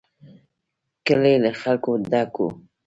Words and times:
کلی 1.05 1.35
له 1.43 1.51
خلکو 1.61 1.91
ډک 2.09 2.33
و. 2.39 2.47